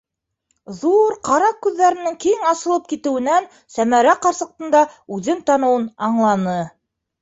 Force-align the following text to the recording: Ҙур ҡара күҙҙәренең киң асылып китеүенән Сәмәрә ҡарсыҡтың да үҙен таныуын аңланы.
Ҙур 0.77 1.13
ҡара 1.29 1.51
күҙҙәренең 1.65 2.17
киң 2.25 2.49
асылып 2.53 2.89
китеүенән 2.95 3.49
Сәмәрә 3.77 4.19
ҡарсыҡтың 4.27 4.77
да 4.79 4.85
үҙен 5.21 5.49
таныуын 5.53 5.91
аңланы. 6.13 6.63